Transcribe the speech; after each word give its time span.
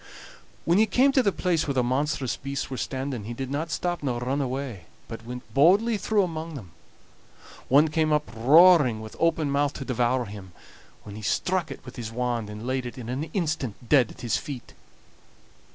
When 0.65 0.79
he 0.79 0.87
came 0.87 1.11
to 1.11 1.21
the 1.21 1.31
place 1.31 1.67
where 1.67 1.75
the 1.75 1.83
monstrous 1.83 2.35
beasts 2.35 2.71
were 2.71 2.77
standing, 2.77 3.25
he 3.25 3.35
did 3.35 3.51
not 3.51 3.69
stop 3.69 4.01
nor 4.01 4.19
run 4.19 4.41
away, 4.41 4.85
but 5.07 5.23
went 5.23 5.43
boldly 5.53 5.95
through 5.99 6.23
among 6.23 6.55
them. 6.55 6.71
One 7.67 7.87
came 7.89 8.11
up 8.11 8.27
roaring 8.35 8.99
with 9.01 9.15
open 9.19 9.51
mouth 9.51 9.73
to 9.73 9.85
devour 9.85 10.25
him, 10.25 10.53
when 11.03 11.15
he 11.15 11.21
struck 11.21 11.69
it 11.69 11.85
with 11.85 11.97
his 11.97 12.11
wand, 12.11 12.49
and 12.49 12.65
laid 12.65 12.87
it 12.87 12.97
in 12.97 13.09
an 13.09 13.25
instant 13.25 13.89
dead 13.89 14.09
at 14.09 14.21
his 14.21 14.37
feet. 14.37 14.73